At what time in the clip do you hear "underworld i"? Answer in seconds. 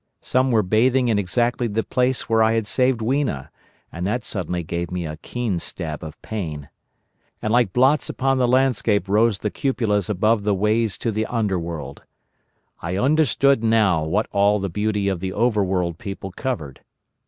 11.27-12.97